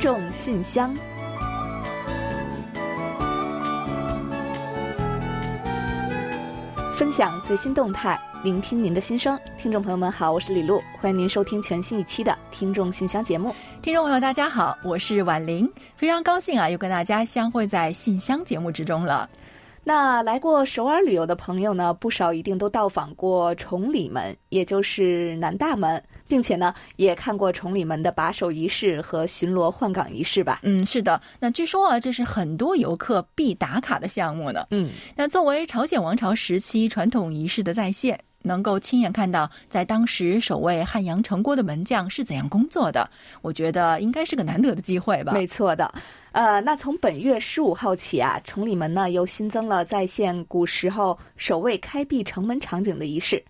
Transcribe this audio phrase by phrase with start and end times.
[0.00, 0.96] 众信箱，
[6.96, 9.38] 分享最新动态，聆听您的心声。
[9.58, 13.54] 听众朋友们好，我是李璐，欢迎您收听全新一期的《听众信箱》节目。
[13.82, 19.28] 听众朋友大家好，我是婉玲，非常高兴啊，又跟大家相会在信箱节目之中了。
[19.82, 30.60] 那来过首尔旅游的朋友呢，不少一定都到访过崇礼门，也就是南大门，并且呢，也看过崇礼门的把守仪式和巡逻换岗仪式吧？
[30.62, 31.20] 嗯，是的。
[31.40, 34.66] 那据说啊，这是很多游客必打卡的项目呢。
[34.70, 38.20] 嗯，那作为朝鲜王朝时期传统仪式的再现。
[38.42, 43.08] 能够亲眼看到在当时守卫汉阳城郭的门将是怎样工作的，
[43.42, 45.32] 我觉得应该是个难得的机会吧。
[45.32, 45.92] 没错的，
[46.32, 53.42] 呃，那从本月十五号起啊，崇礼门呢又新增了再现古时候守卫开闭城门场景的仪式。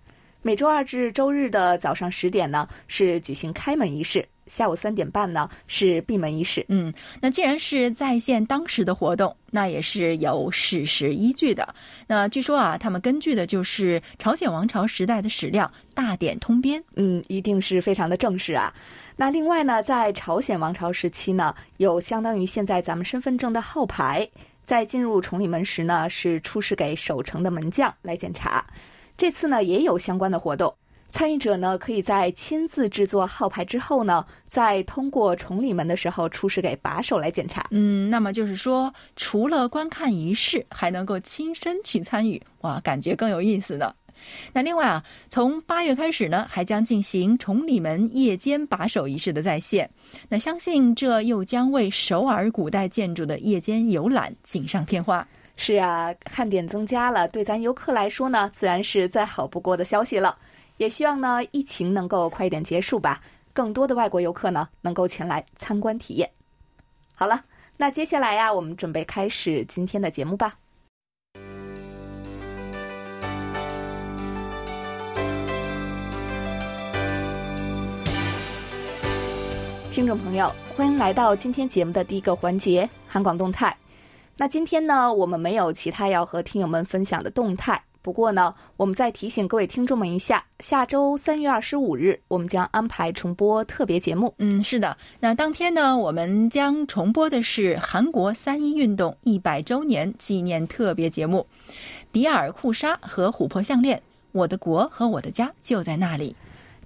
[0.43, 4.27] 每周二至周日的早上十点呢是举行开门仪式。
[4.51, 6.66] 下午三点半呢是闭门仪式。
[6.68, 11.73] 嗯，那既然是再现当时的活动，那也是有史实依据的。
[12.09, 16.80] 那据说啊，他们根据的就是朝鲜王朝时代的史料《大典通编》。
[16.96, 18.74] 嗯，一定是非常的正式啊。
[19.15, 24.28] 那另外呢，在朝鲜王朝时期呢，有相当于现在咱们身份证的号牌，
[24.65, 28.66] 在进入崇礼门时呢，是出示给守城的门将来检查。
[29.16, 30.74] 这次呢，也有相关的活动。
[31.11, 37.67] 参与者呢，可以在亲自制作号牌之后呢，在通过崇礼门的时候出示给把手来检查。
[37.71, 43.93] 嗯，那么就是说，除了观看仪式，还能够亲身去参与，哇，感觉更有意思呢。
[44.52, 49.89] 那另外啊，从八月开始呢，还将进行崇礼门夜间把守仪式的再现。
[50.29, 55.27] 那相信这又将为首尔古代建筑的夜间游览锦上添花。
[55.57, 60.37] 是啊，看点增加了，对咱游客来说呢，自然是再好不过的消息了。
[60.81, 63.21] 也希望呢，疫情能够快一点结束吧，
[63.53, 66.31] 更多的外国游客呢能够前来参观体验。
[67.15, 67.45] 好了，
[67.77, 70.57] 那接下来呀，我们准备开始今天的节目吧。
[79.93, 83.77] 听众朋友，欢迎来到今天节目的第一个环节——韩广动态。
[84.35, 87.79] 那今天呢，我们没有其他要和听友们分享的动态。
[88.03, 94.34] 不过呢，我们再提醒各位听众们一下，下周三月二十五日，我们将安排重播特别节目。
[94.38, 101.47] 嗯，是的，那当天呢，我们将重播的是韩国三一运动一百周年纪念特别节目
[102.10, 103.99] 《迪尔库莎和琥珀项链》，
[104.33, 106.34] 我的国和我的家就在那里。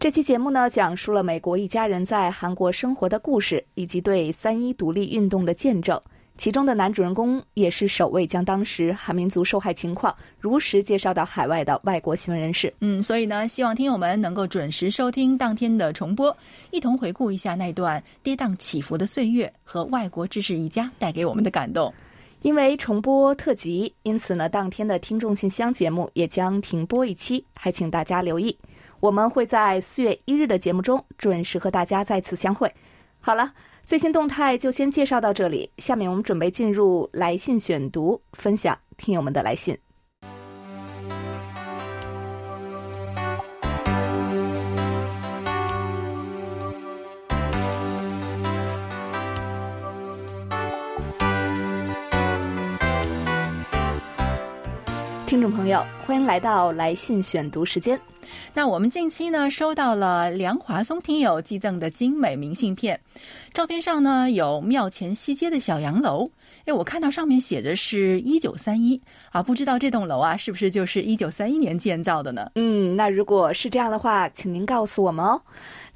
[0.00, 6.00] 这期节目呢，讲述了美国一家人在韩国生活的故事，以及对三一独立运动的见证。
[6.36, 12.74] 其中的男主人公也是首位将当时韩民族受害情况如实介绍到海外的外国新闻人士。
[12.80, 16.36] 嗯，所以呢，希望听友们能够准时收听当天的重播，
[16.72, 21.94] 一同回顾一下那段跌宕起伏的岁月和外国志士一家带给我们的感动。
[22.42, 28.58] 因为重播特辑，因此呢，当天的听众信箱节目也将停播一期，还请大家留意。
[28.98, 32.68] 我们会在四月一日的节目中准时和大家再次相会。
[33.20, 33.52] 好了。
[33.84, 39.76] 最新动态就先介绍到这里，下面我们准备进入来信选读，分享听友们的来信。
[55.74, 57.98] 友，欢迎来到来信选读时间。
[58.54, 62.98] 那我们近期呢收到了梁华松听友寄赠的精美明信片，
[63.52, 66.30] 照片上呢有庙前西街的小洋楼，
[66.64, 69.02] 哎，我看到上面写的是一九三一
[69.32, 72.48] 啊，不知道这栋楼啊是不是就是一九三一年建造的呢？
[72.54, 75.42] 嗯，那如果是这样的话，请您告诉我们哦。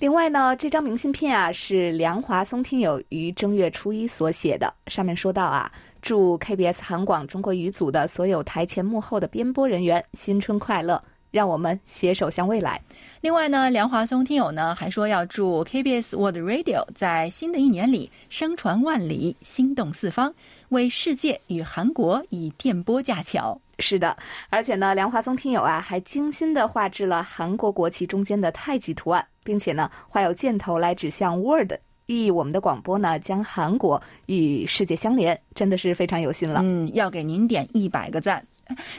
[0.00, 5.70] 另外呢，这张明信片啊是梁华松听友于正月初一所写的，上面说到啊，
[6.08, 11.02] 祝 KBS 韩广中国语组的所有台前幕后的编播人员新春快乐。
[11.30, 12.80] 让我们携手向未来。
[13.20, 20.32] 另外呢，梁华松听友呢还说要祝 KBS World Radio 在新的一年里声传万里、心动四方，
[20.70, 23.60] 为世界与韩国以电波架桥。
[23.78, 24.16] 是的，
[24.48, 31.72] 而且呢，梁华松听友啊还精心的画制了韩国国旗中间的太极图案，并且呢画有箭头来指向 World，
[32.08, 36.60] 寓意我们的广播呢将韩国与世界相连，真的是非常有心了。
[36.64, 38.44] 嗯，要给您点一百个赞。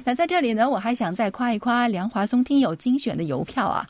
[0.04, 3.88] 那在这里呢，我还想再夸一夸梁华松听友精选的邮票啊。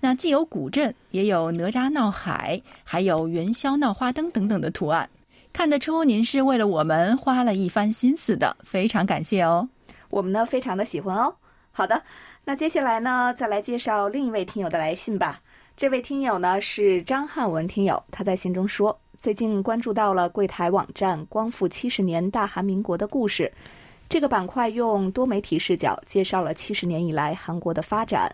[0.00, 5.08] 那既有古镇，也有哪吒闹海，还有元宵闹花灯等等的图案，
[5.52, 9.68] 看得出您是为了我们花了一番心思的，非常感谢哦。
[10.10, 11.34] 我们呢非常的喜欢哦。
[11.70, 12.02] 好的，
[12.44, 15.40] 那接下来呢，再来介绍另一位听友的来信吧。
[15.76, 23.50] 这位听友呢是张汉文听友，他在信中说，最近关注到了柜台网站《光复七十年大韩民国的故事》
[24.08, 28.32] 这个板块，用多媒体视角介绍了七十年以来韩国的发展。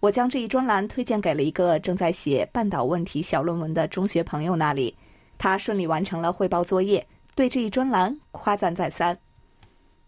[0.00, 4.96] 我将这一专栏推荐给了一个正在写半岛问题小论文的中学朋友那里，
[5.38, 9.16] 他顺利完成了汇报作业，对这一专栏夸赞再三。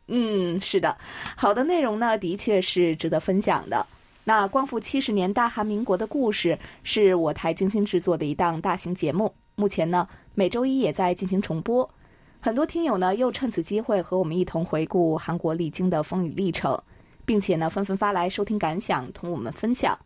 [0.08, 0.96] 嗯，是的，
[1.36, 3.86] 好的内容呢，的确是值得分享的。
[4.24, 11.88] 那光复七十年大韩民国的故事是我台精心制作的一档大型节目，目前呢每周一也在进行重播。
[12.40, 16.80] 很多听友呢又趁此机会和我们一同回顾韩国历经的风雨历程，
[17.24, 19.98] 并且呢纷纷发来收听感想同我们分享。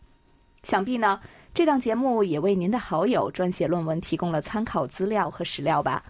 [0.63, 1.21] 想必呢
[1.53, 6.03] 这档节目也为您的好友撰写论文提供了参考资料和史料吧。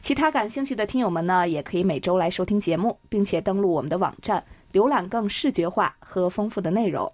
[0.00, 7.12] 其他感兴趣的听友们呢也可以每周来收听节目，并且登录我们的网站浏览更视觉化和丰富的内容。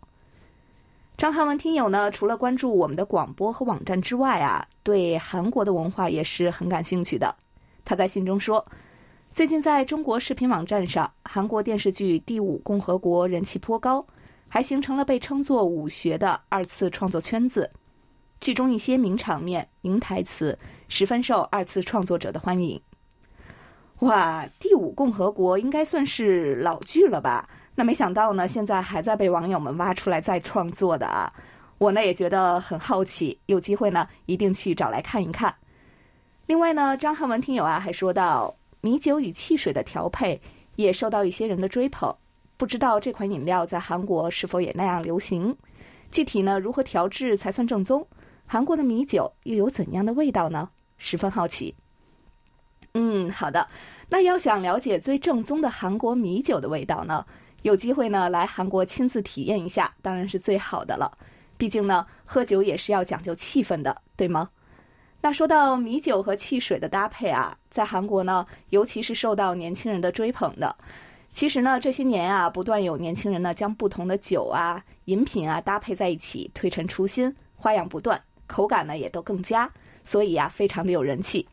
[1.21, 7.37] 张汉文听友呢，除了关注我们的广播和网站之外啊，对韩国的文化也是很感兴趣的。
[7.85, 8.65] 他在信中说，
[9.31, 14.03] 最近在中国视频网站上，韩国电视剧《第五共和国》人气颇高，
[14.49, 17.71] 还形成了被称作“武学”的二次创作圈子。
[18.41, 20.59] 剧中一些名场面、名台词，
[20.89, 22.81] 十分受二次创作者的欢迎。
[23.99, 27.47] 哇，《第五共和国》应该算是老剧了吧？
[27.81, 31.33] 那没想到呢，现在还在被网友们挖出来再创作的啊！
[31.79, 35.55] 我呢也觉得很好奇，有机会呢一定去找来看一看。
[36.45, 40.39] 另外呢，张汉文听友啊还说到，米酒与汽水的调配
[40.77, 42.15] 也受到一些人的追捧，
[42.59, 45.57] 不知道这款饮料在韩国是否也那样流行？
[46.11, 48.07] 具体呢如何调制才算正宗？
[48.45, 50.69] 韩国的米酒又有怎样的味道呢？
[50.99, 51.75] 十分好奇。
[52.93, 53.67] 嗯，好的。
[54.11, 57.25] 那要想了解最正宗的韩国米酒的味道呢？
[57.63, 61.11] 有机会呢，来韩国亲自体验一下，当然是最好的了。
[61.59, 64.49] 毕竟呢，喝酒也是要讲究气氛的，对吗？
[65.21, 70.75] 那说到米酒和汽水的搭配啊，在韩国呢，尤其是受到年轻人的追捧的。
[71.35, 79.71] 其实呢，这些年啊，不断有年轻人呢，将不同的酒啊、饮品啊搭配在一起，推陈出新，花样不断，口感呢也都更佳，
[80.03, 81.47] 所以呀，非常的有人气。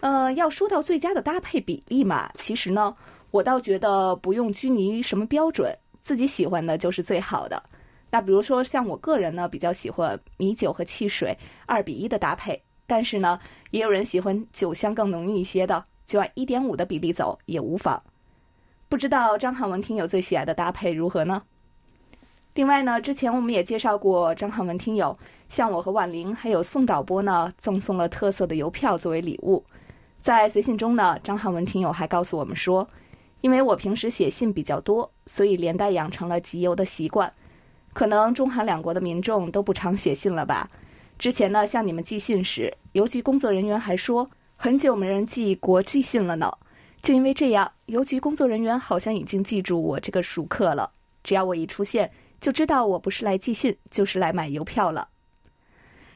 [0.00, 2.96] 呃，要说到最佳的搭配比例嘛，其实呢。
[3.34, 7.60] 我倒觉得不用拘泥于什么标准，自己喜欢的就是最好的。
[8.08, 11.36] 那比如说像我个人呢，比较喜欢米酒和汽水
[11.66, 13.36] 二比一的搭配，但是呢，
[13.72, 18.00] 也有人喜欢酒香更浓郁一些的，就按一点五的比例走也无妨。
[18.88, 21.42] 不知道张汉文听友最喜爱的搭配如何呢？
[22.54, 29.60] 另外呢，之前我们也介绍过张汉文听友向我和婉玲还有宋导播呢赠送了特色的邮票作为礼物。
[30.20, 32.86] 在随信中呢，张汉文听友还告诉我们说。
[33.44, 37.30] 因为我平时写信比较多，所以连带养成了集邮的习惯。
[37.92, 40.66] 可能中韩两国的民众都不常写信了吧？
[41.18, 44.26] 之前呢，向你们寄信时，邮局工作人员还说
[44.56, 46.50] 很久没人寄国际信了呢。
[47.02, 50.90] 就因为这样，邮局工作人员好像已经记住我这个熟客了。
[51.22, 52.10] 只要我一出现，
[52.40, 55.06] 就知道我不是来寄信，就是来买邮票了。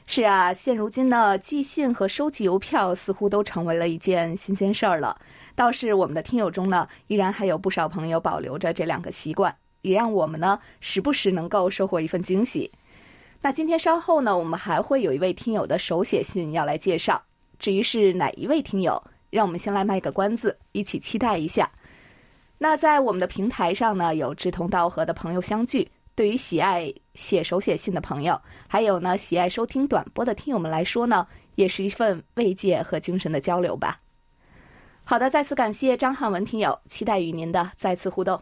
[0.07, 5.21] 是啊，现如今呢，寄信和收集邮票似乎都成为了一件新鲜事儿了。
[5.59, 9.53] 倒是我们的听友中呢，依然还有不少朋友保留着这两个习惯，
[9.83, 12.71] 也让我们呢时不时能够收获一份惊喜。
[13.43, 17.21] 那今天稍后呢，我们还会有一位听友的手写信要来介绍。
[17.59, 21.69] 至于是哪一位听友，让我们先来卖个关子，一起期待一下。
[22.57, 25.91] 那在我们的平台上呢，有志同道合的朋友相聚。
[26.15, 34.01] 对于喜爱写手写信的朋友，还有呢喜爱收听短播的听友们来说呢，也是一份慰藉和精神的交流吧。
[35.11, 38.39] 好的，再次感谢张汉文听友，期待与您的再次互动。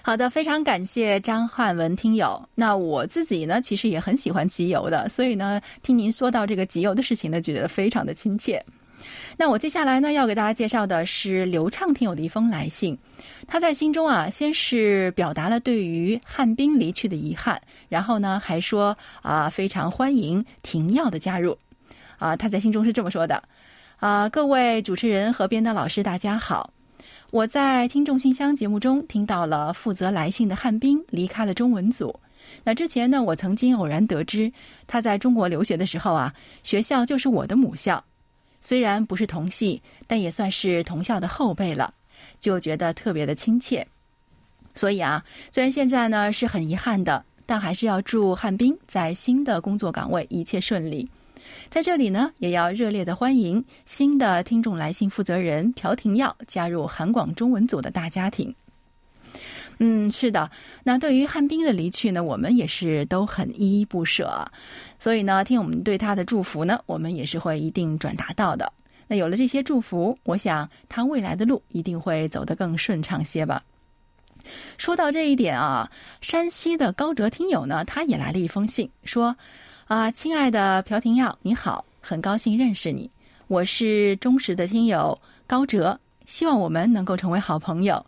[0.00, 2.40] 好的，非常感谢张汉文听友。
[2.54, 8.64] 那我自己呢，其实也很喜欢集邮的，所以呢，听您说到这个集邮的事情呢，觉得非常的亲切。
[9.36, 12.96] 那我接下来呢，要给大家介绍的是刘畅听友的一封来信。
[13.48, 21.58] 他在信中啊，先是表达了对于汉斌离去的遗憾，然后呢，还说啊，非常欢迎廷耀的加入。
[22.18, 23.42] 啊，他在信中是这么说的。
[24.02, 26.68] 啊，各位主持人和编导老师，大家好！
[27.30, 32.12] 我在听众信箱节目中听到了负责来信的汉斌离开了中文组。
[32.64, 34.52] 那之前呢，我曾经偶然得知
[34.88, 38.02] 他在中国留学的时候啊，学校就是我的母校。
[38.60, 41.94] 虽然不是同系，但也算是同校的后辈了，
[42.40, 43.86] 就觉得特别的亲切。
[44.74, 51.08] 所以啊，虽然现在呢是很遗憾的，但还是要祝汉斌在新的工作岗位一切顺利。
[51.68, 58.54] 在这里呢，也要热烈的欢迎新的听众来信负责人朴廷耀加入韩广中文组的大家庭。
[59.78, 60.50] 嗯，是的。
[60.84, 64.46] 那对于汉斌的离去呢，我们也是都很依依不舍。
[64.98, 68.70] 所以呢，听我们对他的祝福呢，我们也是会一定转达到的。
[69.08, 73.60] 那有了这些祝福，我想他未来的路一定会走得更顺畅些吧。
[74.76, 79.36] 说到这一点啊，山西的高哲听友呢，他也来了一封信，说
[79.92, 83.10] ：“啊，亲爱的朴廷耀，你好，很高兴认识你，
[83.46, 85.14] 我是忠实的听友
[85.46, 88.02] 高哲，希望我们能够成为好朋友。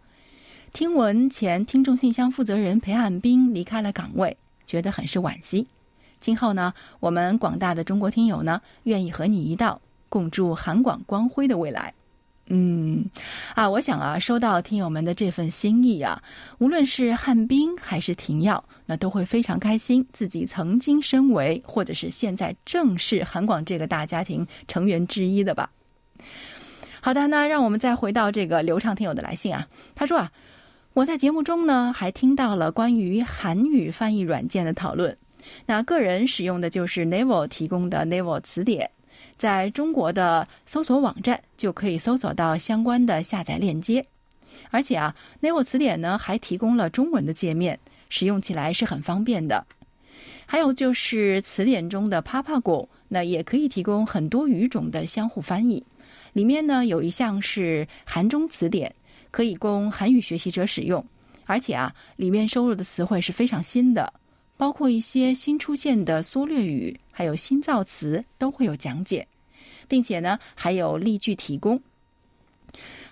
[0.73, 5.67] 听闻前听众信箱负责人裴汉斌离开了岗位，觉得很是惋惜。
[6.21, 11.93] 今后呢，我们广大的中国听友呢，愿意和你一道共筑韩广光辉的未来。”
[12.49, 13.05] 嗯，
[13.55, 16.23] 啊，我想啊，收到听友们的这份心意啊，
[16.57, 25.71] 无论是汉斌还是廷耀，那都会非常开心，自己曾经身为或者是现在正是韩广这个大家庭成员之一的吧。
[27.01, 30.33] 好的，那让我们再回到这个流畅听友的来信啊，他说啊，
[30.93, 35.17] 我在节目中呢还听到了关于韩语翻译软件的讨论，
[35.67, 38.91] 那个人使用的就是 Naver 提供的 Naver 词典。
[39.37, 44.05] 在中国的搜索网站就可以搜索到相关的下载链接，
[44.71, 49.67] 而且啊，Naver 词典呢还提供了中文的界面，使用起来是很方便的。
[50.47, 55.83] 还有就是词典中的 Papago，那也可以提供很多语种的相互翻译。
[56.33, 58.93] 里面呢有一项是韩中词典，
[59.31, 61.05] 可以供韩语学习者使用，
[61.47, 64.13] 而且啊，里面收录的词汇是非常新的。
[64.57, 69.27] 包括一些新出现的缩略语，还有新造词都会有讲解，
[69.89, 71.81] 并且呢还有例句提供。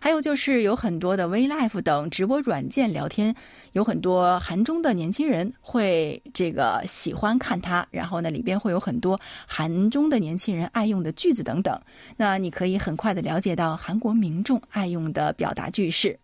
[0.00, 3.34] 还有就是有很多的 WeLive 等直播软件聊天，
[3.72, 11.80] 有很多韩中的年轻人会这个喜欢看它，然后呢里边会有很多韩中的年轻人爱用的句子等等。
[12.16, 16.18] 那你可以很快的了解到韩国民众爱用的表达句式。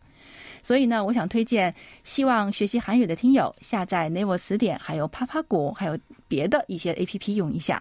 [0.61, 7.81] 所以呢，我想推荐希望学习韩语的听友下载 Naver 词典，还有 Papago，还有别的一些 A P P 用一下。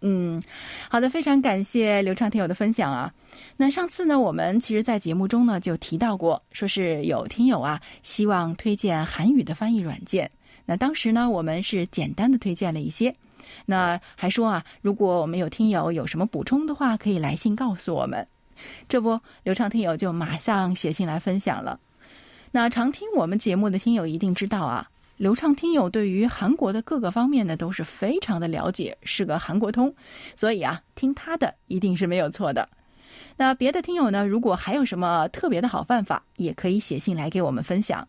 [0.00, 0.40] 嗯，
[0.88, 3.12] 好的，非常感谢刘畅听友的分享啊。
[3.56, 10.30] 那上次呢，我们其实在节目中呢就提到过，说是有听友啊希望推荐韩语的翻译软件。
[10.64, 13.12] 那当时呢，我们是简单的推荐了一些，
[13.66, 18.26] 那还说啊，如果我们有听友有什么补充的话，可以来信告诉我们。
[18.88, 21.80] 这不，刘畅听友就马上写信来分享了。
[22.50, 24.88] 那常听我们节目的听友一定知道啊，
[25.18, 29.92] 流畅听友对于韩国的各个方面呢都是非常的了解，是个韩国通，
[30.36, 32.68] 所以啊，听他的一定是没有错的。
[33.36, 38.06] 那别的听友呢，如果还有什么特别的好办法，也可以写信来给我们分享。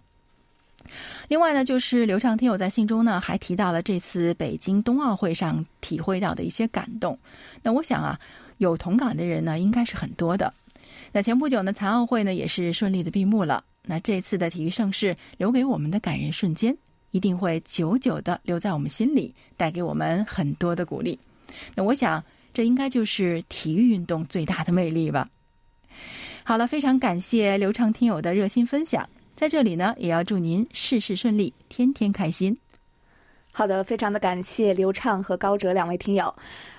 [1.27, 7.17] 另外呢，就是流畅听友在信中呢还提到了这次北京冬奥会上体会到的一些感动。
[7.63, 8.19] 那我想啊，
[8.59, 10.53] 有同感的人呢应该是很多的。
[11.11, 13.63] 那前不久呢，残奥会呢也是顺利的闭幕了。
[13.83, 16.77] 那这次的体育盛世留给我们的感人瞬间，
[17.11, 21.17] 一定会久久的留在我们心里，带给我们很多的鼓励。
[21.75, 22.23] 那我想，
[22.53, 25.27] 这应该就是体育运动最大的魅力吧。
[26.43, 32.55] 好了，非常感谢刘畅听友的热心分享，在这里呢，也要祝您事事顺利，天天开心。
[33.51, 36.33] 好的，非常的感谢刘畅和高哲两位听友。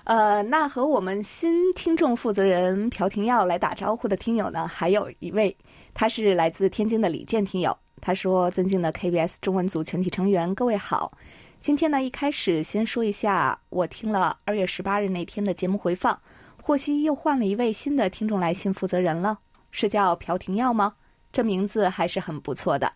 [0.05, 5.55] 呃，那和我们新听众负责人朴廷耀来打招呼的听友呢，还有一位。
[5.93, 11.13] 他是来自天津的李健听友，他说：“尊敬的 KBS 中文组全体成员，各位好。
[11.61, 16.19] 今天呢，一开始先说一下，我听了二月十八日那天的节目回放，
[16.63, 19.39] 获悉又换了一位新的听众来信负责人了，
[19.71, 20.95] 是叫朴廷耀吗？
[21.31, 22.91] 这名字还是很不错的。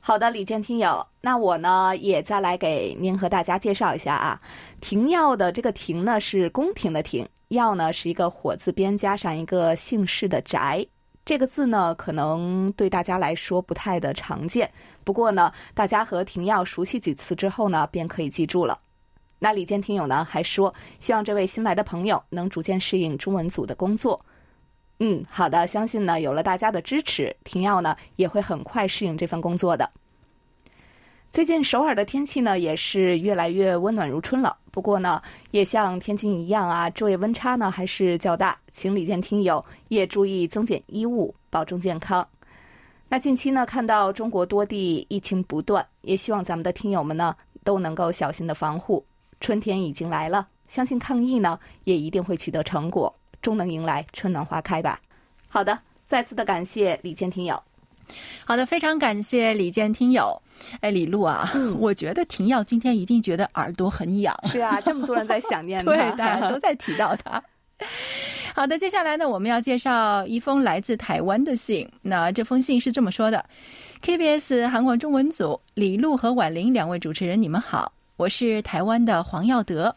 [0.00, 4.38] 好的，李健听友，那我呢也再来给您和大家介绍一下啊，
[4.82, 10.86] 廷耀的这个廷呢是宫廷的廷，耀呢是一个火字边加上一个姓氏的宅。”
[11.24, 14.70] 这个字呢，可能对大家来说不太的常见。
[15.04, 18.78] 不过呢，大家和廷耀熟悉几次之后呢，便可以记住了。
[19.38, 24.22] 那李健听友呢还说，希望这位新来的朋友能逐渐适应中文组的工作。
[25.00, 29.90] 嗯，好的，相信呢有了大家的支持，廷耀呢也会很快适应这份工作的。
[31.30, 34.56] 最近首尔的天气呢也是越来越温暖如春了。
[34.74, 42.26] 不过呢，也像天津一样啊，昼夜温差呢还是较大，请李健听友也注意增减衣物，保重健康。
[43.08, 49.06] 那近期呢，看到中国多地疫情不断，也希望咱们的听友们呢都能够小心的防护。
[49.38, 55.00] 春天已经来了，相信抗疫呢也一定会取得成果，终能迎来春暖花开吧。
[55.46, 57.62] 好的，再次的感谢李健听友。
[58.44, 60.42] 好的，非常感谢李健听友。
[60.80, 64.34] 哎，李璐啊， 我觉得婷耀今天一定觉得耳朵很痒。
[64.48, 67.42] 是啊，这么多人在想念 他，对，大家都在提到他。
[68.54, 71.88] 好的，接下来呢，我们要介绍一封来自台湾的信。
[72.02, 73.44] 那这封信是这么说的
[74.02, 79.94] KBS 韩国中文组李璐和婉玲两位主持人，你们好，我是台湾的黄耀德。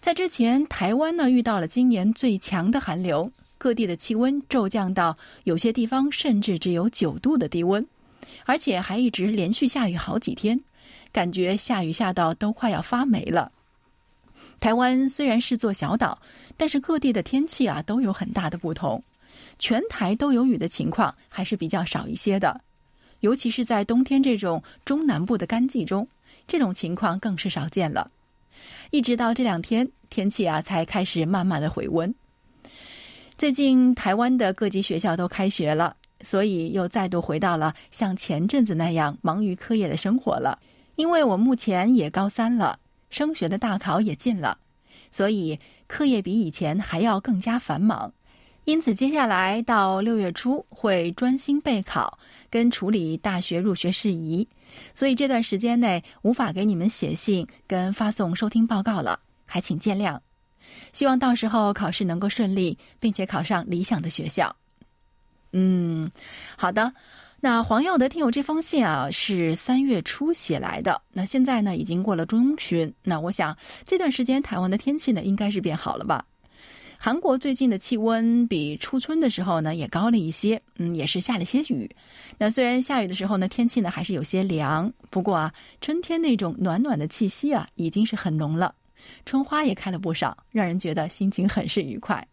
[0.00, 7.86] 在之前，台湾呢遇到了今年最强的寒流，各地的气温骤降到有些地方甚至只有九度的低温，
[8.44, 10.58] 而且还一直连续下雨好几天，
[11.12, 13.50] 感觉下雨下到都快要发霉了。
[14.60, 16.18] 台湾虽然是座小岛，
[16.56, 19.02] 但是各地的天气啊都有很大的不同，
[19.58, 22.60] 全台都有雨的情况还是比较少一些的。
[23.20, 26.06] 尤其是在冬天这种中南部的干季中，
[26.46, 28.10] 这种情况更是少见了。
[28.90, 32.14] 一直到这两天，天气啊才开始慢慢的回温。
[33.36, 40.58] 最近台湾的各级学校都开学了，所以又再度回到了像前阵子那样忙于课业的生活了。
[40.96, 44.58] 因为我目前也高三了，升学的大考也近了，
[45.10, 48.12] 所以课业比以前还要更加繁忙。
[48.64, 54.48] 因此，接下来到六月初会专心备考，跟处理大学入学事宜，
[54.94, 60.18] 所以这段时间内无法给你们写信跟发送收听报告了，还请见谅。
[60.94, 64.56] 希望到时候考试能够顺利，并且考上理想的学校。
[65.56, 66.10] 嗯，
[66.56, 66.92] 好的。
[67.40, 71.00] 那黄耀德听友这封信啊，是三月初写来的。
[71.12, 72.92] 那现在呢，已经过了中旬。
[73.02, 76.24] 那我想这段时间台湾的天气呢，应该是变好了吧？
[76.96, 81.88] 韩国最近的气温比初春的时候呢也高了一些，嗯，也是下了些雨。
[82.38, 88.74] 那虽然下雨的时候呢，天气呢还是有些凉，不过啊，春天那种暖暖的气息啊，已经是很浓了。
[89.26, 92.26] 春花也开了不少，让人觉得心情很是愉快。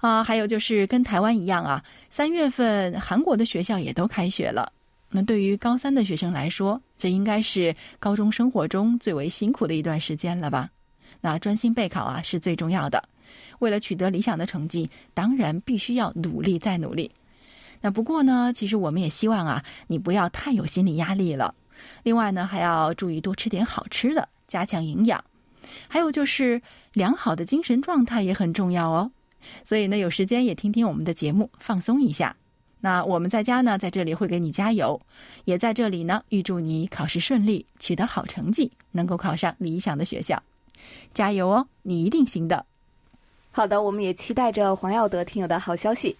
[0.00, 4.72] 啊，还有就是跟台湾一样啊，三月份韩国的学校也都开学了。
[5.10, 10.68] 那对于高三的学生来说，这应该是高中生活中最为辛苦的一段时间了吧？
[11.20, 13.02] 那专心备考啊，是最重要的。
[13.60, 17.10] 为了取得理想的成绩，当然必须要努力再努力。
[17.80, 21.54] 那不过呢，其实我们也希望啊，你不要太有心理压力了。
[22.02, 25.22] 另外呢，还要注意多吃点好吃的，加强营养。
[25.88, 26.60] 还有就是
[26.92, 29.10] 良好的精神状态也很重要哦。
[29.64, 32.36] 所以呢，有时间也听听我们的节目，放松一下。
[32.80, 35.00] 那我们在家呢，在这里会给你加油，
[35.44, 40.40] 也在这里呢，预祝你考试顺利，取得好成绩，能够考上理想的学校。
[41.12, 42.64] 加油哦，你一定行的。
[43.50, 46.14] 好的，我们也期待着黄耀德听友的好消息。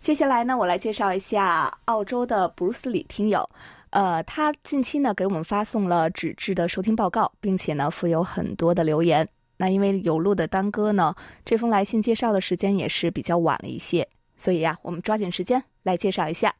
[0.00, 3.48] 接下来呢，我来介绍一下澳洲的布鲁斯里听友。
[3.90, 9.28] 呃，他近期呢给我们发送了纸质的收听报告，并且呢附有很多的留言。
[9.60, 16.50] 那因为有路的耽搁呢，这封来信介绍的时间也是比较晚了一些，所以呀，我们抓紧时间来介绍一下。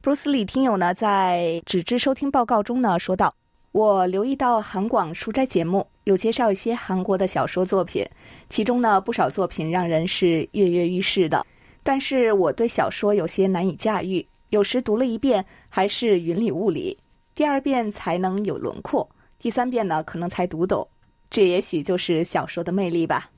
[0.00, 3.34] 布鲁斯李听友呢在纸质收听报告中呢说道。
[3.72, 8.06] 我留意到韩广书斋节目有介绍一些韩国的小说作品，
[8.48, 11.44] 其中呢不少作品让人是跃跃欲试的。
[11.82, 16.96] 但是我对小说有些难以驾驭，有时读了一遍还是云里雾里，
[17.34, 19.06] 第二遍才能有轮廓，
[19.38, 20.86] 第三遍呢可能才读懂。
[21.32, 23.30] 这也许就是小说的魅力吧。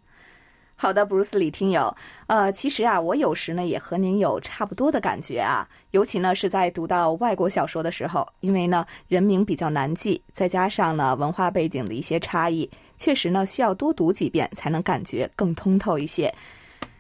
[0.75, 16.35] 好的，布鲁斯里听友，呃，其实啊，我有时呢也和您有差不多的感觉啊，尤其呢是在读到外国小说的时候，因为呢人名比较难记，再加上呢文化背景的一些差异，确实呢需要多读几遍才能感觉更通透一些。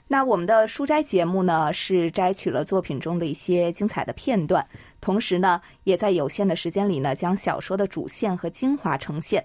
[0.06, 4.64] 那我们的书斋节目呢是摘取了作品中的一些精彩的片段，
[5.00, 9.44] 同时呢也在有限的时间里呢将小说的主线和精华呈现。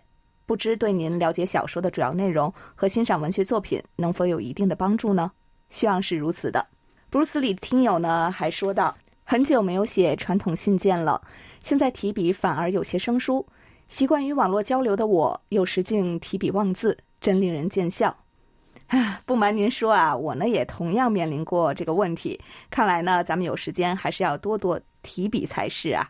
[0.49, 5.31] 不知对您了解小说的主要内容和欣赏文学作品能否有一定的帮助呢？
[5.69, 6.65] 希望是如此的。
[7.11, 11.21] 布鲁斯里听友呢还说道：“很久没有写传统信件了，
[11.61, 13.45] 现在提笔反而有些生疏。
[13.89, 18.07] 习惯于网络交流的我，有时竟提笔忘字，真令人见笑。”
[18.89, 22.41] 啊，不瞒您说啊，我呢也同样面临过这个问题。
[22.71, 26.09] 看来呢，咱们有时间还是要多多提笔才是啊。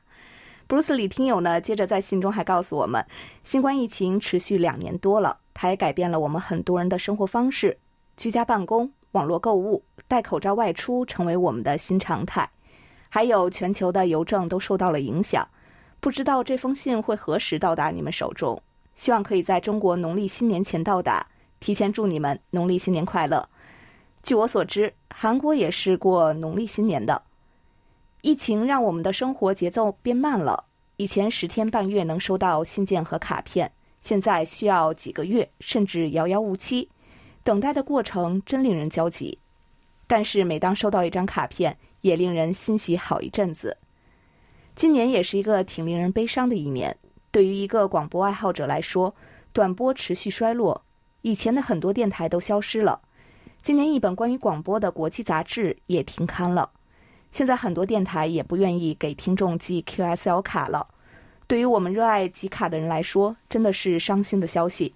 [0.70, 3.04] 布鲁斯里听友呢，接着在信中还告诉我们，
[3.42, 7.76] 新冠疫情持续两年多了，它也改变了我们很多人的生活方式，
[8.18, 12.48] 居家办公、网络购物、戴口罩外出成为我们的新常态，
[13.10, 15.44] 还有全球的邮政都受到了影响。
[16.00, 18.62] 不知道这封信会何时到达你们手中？
[18.94, 21.26] 希望可以在中国农历新年前到达。
[21.60, 23.44] 提前祝你们农历新年快乐。
[24.22, 27.20] 据我所知，韩国也是过农历新年的。
[28.22, 30.66] 疫情让我们的生活节奏变慢了。
[30.98, 36.90] 以前十天半月能收到信件和卡片，现在需要几个月，甚至遥遥无期。
[37.44, 39.40] 等待的过程真令人焦急。
[40.06, 43.78] 但是每当收到一张卡片，也令人欣喜好一阵子。
[44.76, 46.98] 今年也是一个挺令人悲伤的一年。
[47.32, 49.16] 对于一个广播爱好者来说，
[49.54, 50.84] 短波持续衰落，
[51.22, 53.00] 以前的很多电台都消失了。
[53.62, 56.72] 今年一本关于广播的国际杂志也停刊了。
[57.32, 60.88] 现在很多电台也不愿意给听众寄 QSL 卡了。
[61.48, 64.94] 对于我们热爱集卡的人来说，真的是伤心的消息。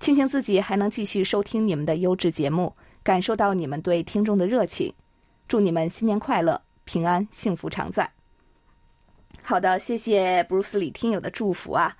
[0.00, 4.92] 庆幸自己还能继续收听你们的优质节目，感受到你们对听众的热情。
[5.48, 8.10] 祝你们新年快乐，平安幸福常在。
[9.42, 11.96] 好的，谢谢布鲁斯里听友的祝福啊。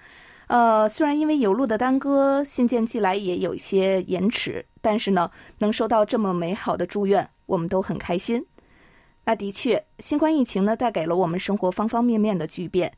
[0.49, 8.45] 呃，虽然因为邮路的耽搁，信件寄来也有一些延迟，但是呢，能收到这么美好的祝愿，我们都很开心。
[9.29, 12.91] 那的确，新冠疫情呢，带给了我们生活方方面面的巨变。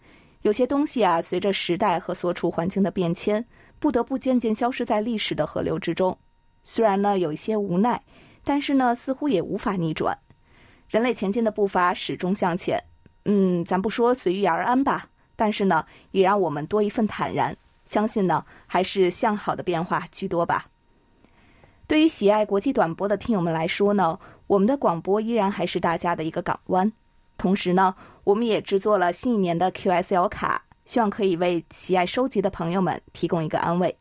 [0.43, 3.45] 有些东西啊，随着时代和所处环境的变迁，
[3.81, 6.17] 不得不渐渐消失在历史的河流之中。
[6.63, 8.01] 虽然呢，有一些无奈，
[8.45, 10.17] 但是呢，似乎也无法逆转。
[10.89, 12.81] 人类前进的步伐始终向前。
[13.25, 15.09] 嗯，咱不说随遇而安吧。
[15.35, 20.67] 但是呢，也让我们多一份坦然，相信呢还是向好的变化居多吧。
[21.89, 24.17] 对于喜爱国际短波的听友们来说呢，
[24.51, 26.93] 我们的广播依然还是大家的一个港湾。
[27.39, 33.97] 同时呢，我们也制作了新一年的 QSL 卡，希望可以为喜爱收集的朋友们提供一个安慰。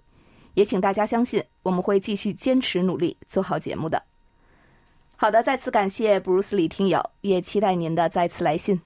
[0.55, 4.01] 也请大家相信，我们会继续坚持努力做好节目的。
[5.15, 8.81] 好的，再次感谢布鲁斯李听友，也期待您的再次来信。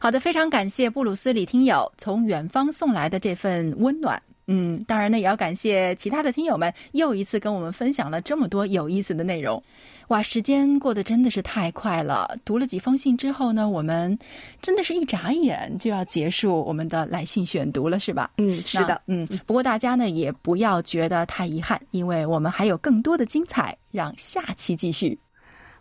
[0.00, 4.20] 好的，非常感谢布鲁斯李听友从远方送来的这份温暖。
[4.48, 9.60] 嗯，当然呢，也要感谢其他的听友们又一次跟我们分享了这么多有意思的内容。
[10.08, 12.38] 哇，时间过得真的是太快了！
[12.44, 14.16] 读了几封信之后呢，我们
[14.62, 18.30] 真的是一眨眼就要结束我们的来信选读了，是吧？
[18.38, 19.26] 嗯，是的，嗯。
[19.46, 25.18] 不过大家呢也不要觉得太遗憾，因为我们还有更多的精彩，让下期继续。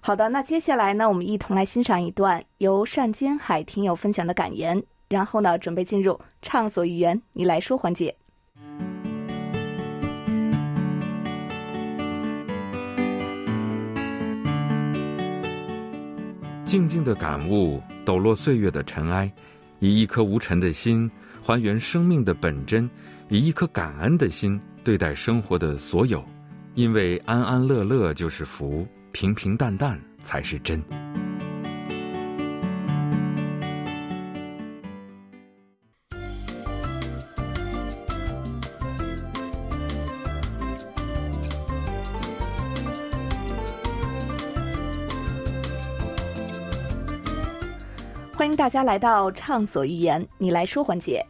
[0.01, 8.15] 好的，那接下来呢，我们一同来欣赏一段由单坚海听友分享的感言，然后呢，准备进入畅所欲言，你来说环节。
[16.65, 19.31] 静静的感悟，抖落岁月的尘埃，
[19.79, 21.09] 以一颗无尘的心
[21.41, 22.89] 还原生命的本真，
[23.29, 26.23] 以一颗感恩的心对待生活的所有，
[26.73, 28.85] 因为安安乐乐就是福。
[29.11, 30.83] 平平淡淡才是真。
[48.37, 51.25] 欢迎大家来到畅所欲言，你来说环节。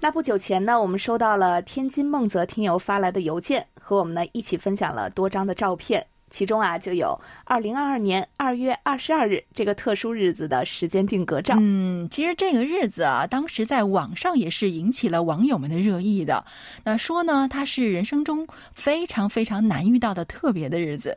[0.00, 6.04] 那不久前呢，我们收到了天津梦泽听友发来的邮件，和我们呢一起分享了多张的照片。
[6.30, 11.54] 其中啊，就有二零二二年二月二十二日这个特殊日子的时间定格照。
[11.58, 16.44] 嗯，其实这个日子啊，当时在网上也是引起了网友们的热议的。
[16.84, 21.16] 那说呢，它是人生中非常非常难遇到的特别的日子。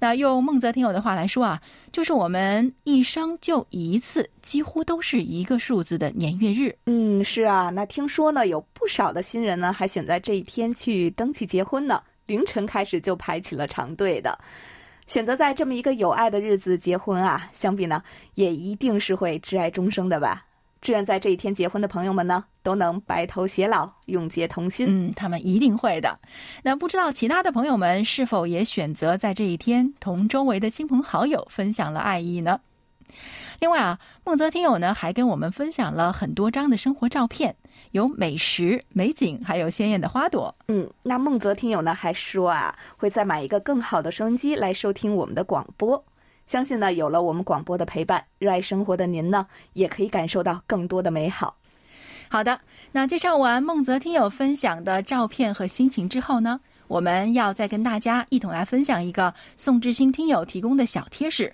[0.00, 6.76] 那用孟泽听友的话来说啊，就是我们一生就一次，几乎都是一个数字的年月日。
[6.86, 7.70] 嗯，是啊。
[7.70, 12.02] 那听说呢，有不少的新人呢，还选在这一天去登记结婚呢。
[12.26, 14.38] 凌晨开始就排起了长队的，
[15.06, 18.02] 选择在这么一个有爱的日子结婚啊，相比呢
[18.34, 20.46] 也一定是会挚爱终生的吧。
[20.80, 24.86] 志愿在这一天结婚的朋友们呢，都能白头偕老，永结同心。
[24.88, 26.18] 嗯，他们一定会的。
[26.62, 32.60] 那不知道其他的朋友们是否也选择在这一天同周围的亲朋好友分享了爱意呢？
[33.64, 37.56] 另外啊，孟泽听友呢还跟我们分享了很多张的生活照片，
[37.92, 40.54] 有美食、美景，还有鲜艳的花朵。
[40.68, 46.04] 嗯，那孟泽听友呢还说啊，会再买一个更好的收音机来收听我们的广播。
[46.44, 51.56] 相信呢，有了我们广播的陪伴，热爱生活的您呢，也可以感受到更多的美好。
[52.28, 52.60] 好的，
[52.92, 61.50] 那介绍完孟泽听友分享的照片和心情之后呢，我们要再跟大家一同来分享一个宋志新听友提供的小贴士。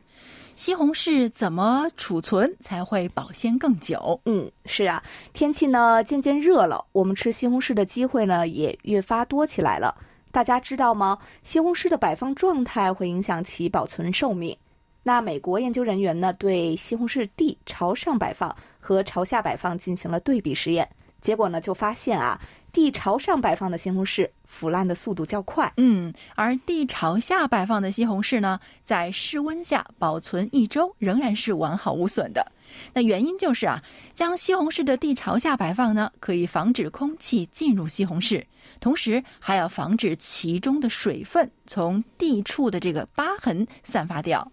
[0.61, 4.21] 西红柿怎么储存才会保鲜更久？
[4.27, 9.97] 嗯，是啊，天气呢渐渐热了，我们吃西红柿的机会呢也越发多起来了。
[10.31, 11.19] 大家知道吗？
[11.43, 14.55] 西红柿的摆放状态会影响其保存寿命。
[15.03, 20.87] 那美国研究人员呢对西红柿地朝上摆放和朝下摆放进行了对比实验，
[21.23, 22.39] 结果呢就发现啊。
[22.71, 32.45] 地朝上摆放的西红柿腐烂的速度较快，嗯，而地朝下摆放的西红柿呢，在室温下保存一周仍然是完好无损的。
[32.93, 33.81] 那原因就是啊，
[34.13, 38.45] 将西红柿的地朝下摆放呢，可以防止空气进入西红柿，
[38.81, 44.51] 同时还要防止其中的水分从地处的这个疤痕散发掉。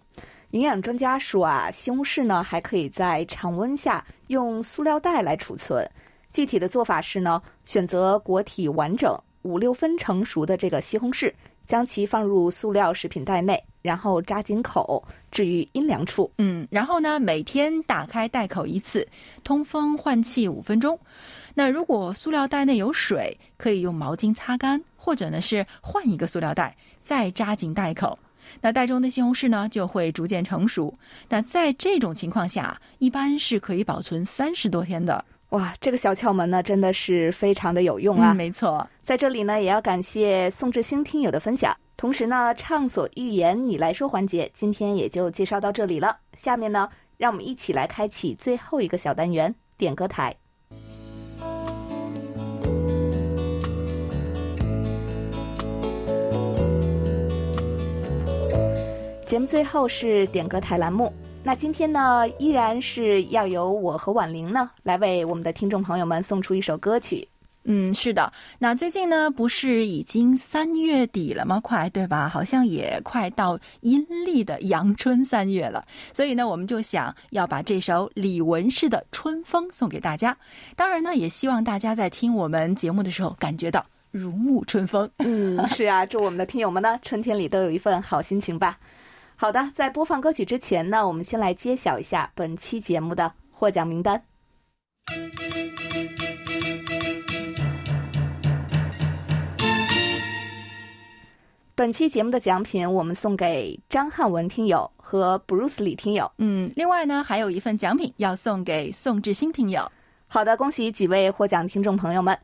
[0.51, 5.89] 营养专家说啊，西红柿呢还可以在常温下用塑料袋来储存。
[6.31, 11.33] 具体的做法是呢，选择果体完整、五六分成熟的这个西红柿，
[11.65, 16.29] 将其放入塑料食品袋内，然后扎紧口，置于阴凉处。
[16.37, 19.07] 嗯，然后呢，每天打开袋口一次，
[19.43, 20.99] 通风换气五分钟。
[21.53, 28.19] 那如果塑料袋内有水，可以用毛巾擦干，或者呢是换一个塑料袋，再扎紧袋口。
[28.61, 30.93] 那袋中的西红柿呢就会逐渐成熟。
[31.27, 35.23] 那在这种情况下，一般是可以保存三十多天的。
[35.51, 38.33] 哇，这个小窍门呢，真的是非常的有用啊！
[38.33, 41.73] 嗯，没错，在这里呢，也要感谢宋志兴听友的分享。
[41.95, 46.17] 同时呢，畅所欲言，你来说环节，今天也就介绍到这里了。
[46.33, 50.35] 下面呢，让我们一起来开启最后一个小单元——点歌台。
[59.25, 61.11] 节目最后是点歌台栏目。
[61.47, 67.25] 那今天呢，依然是要由我和婉玲呢来为我们的听众朋友们送出一首歌曲。
[67.63, 68.29] 嗯，是的。
[68.59, 71.57] 那最近呢，不是已经三月底了吗？
[71.63, 72.27] 快，对吧？
[72.27, 75.81] 好像也快到阴历的阳春三月了。
[76.11, 80.37] 所以呢，我们就想要把这首李玟式的《春风》送给大家。
[80.75, 83.81] 当然呢，也希望大家在听我们节目的时候，感觉到
[84.11, 85.09] 如沐春风。
[85.19, 88.77] 嗯，是啊，祝我们的听友们呢，春天里都有一份好心情吧。
[89.39, 94.23] 好的，在播放歌曲之前呢，我们先来揭晓一下本期节目的获奖名单。
[101.75, 106.31] 本期节目的奖品，我们送给张汉文听友和 Bruce 李听友。
[106.39, 109.87] 嗯，另外呢，还有一份奖品要送给宋志新听友。
[110.25, 112.35] 好的，恭喜几位获奖听众朋友们。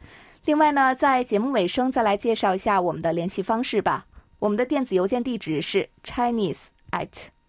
[0.46, 4.06] 另外呢，在节目尾声再来介绍一下我们的联系方式吧。
[4.38, 6.66] 我们的电子邮件地址是 Chinese。
[6.94, 7.08] At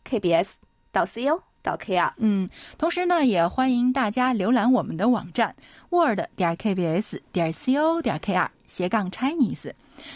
[0.08, 0.54] kbs
[0.90, 5.54] 到 co 到 kr，嗯，同时呢，也欢迎大家浏览我们的网站
[5.90, 9.72] word 点 kbs 点 co 点 kr 斜杠 Chinese，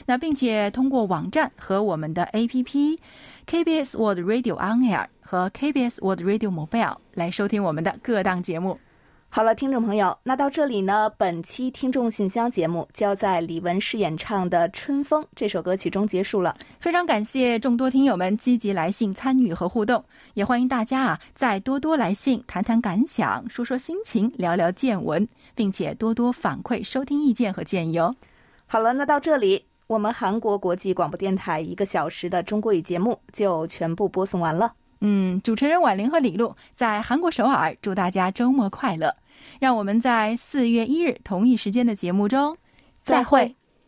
[0.06, 2.98] 那并且通过网站和我们的 APP
[3.46, 8.78] KBS World Radio On Air 和 KBS World Radio Mobile 来收听我们的各档节目。
[9.30, 16.56] 好了，听众朋友，那到这里呢，本期听众信箱节目就要在李文诗演唱的《春风》这首歌曲中结束了。
[16.80, 28.16] 非常感谢众多听友们积极来信参与和互动，也欢迎大家啊再多多来信，谈谈感想，说说心情，聊聊见闻，并且多多反馈收听意见和建议哦。
[28.66, 34.72] 好了，那到这里，我们韩国国际广播电台一个小时的中国语节目就全部播送完了。
[35.00, 39.14] 嗯，主持人婉玲和李璐在韩国首尔，祝大家周末快乐。
[39.60, 42.56] 让我们在四月一日同一时间的节目中
[43.00, 43.54] 再会。